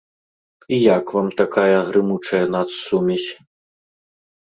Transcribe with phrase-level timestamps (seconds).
[0.77, 3.29] І як вам такая грымучая нацсумесь?